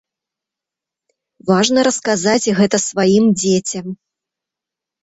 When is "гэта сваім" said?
2.61-3.25